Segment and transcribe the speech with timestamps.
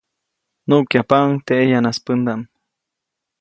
[0.67, 2.41] Nuʼkyajpaʼuŋ teʼ ʼeyanaspändaʼm.